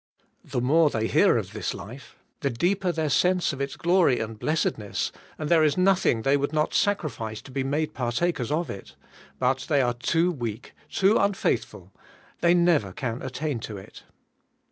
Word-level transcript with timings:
The 0.43 0.61
more 0.61 0.89
they 0.89 1.05
hear 1.05 1.37
of 1.37 1.53
this 1.53 1.75
life, 1.75 2.15
the 2.39 2.49
deeper 2.49 2.91
their 2.91 3.07
sense 3.07 3.53
of 3.53 3.61
its 3.61 3.75
glory 3.75 4.19
and 4.19 4.39
blessedness, 4.39 5.11
and 5.37 5.47
there 5.47 5.63
is 5.63 5.77
nothing 5.77 6.23
they 6.23 6.37
would 6.37 6.51
not 6.51 6.73
sacrifice 6.73 7.39
to 7.43 7.51
be 7.51 7.63
made 7.63 7.93
partakers 7.93 8.49
of 8.51 8.71
it. 8.71 8.95
But 9.37 9.67
they 9.69 9.79
are 9.79 9.93
too 9.93 10.31
weak, 10.31 10.73
too 10.89 11.17
unfaithful,— 11.17 11.93
they 12.41 12.55
never 12.55 12.93
can 12.93 13.21
attain 13.21 13.59
to 13.59 13.77
it. 13.77 14.01